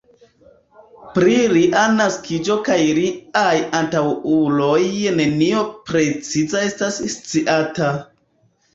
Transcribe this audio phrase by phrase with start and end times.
[1.17, 3.53] Pri lia naskiĝo kaj liaj
[3.83, 4.81] antaŭuloj
[5.21, 7.97] nenio preciza estas sciata.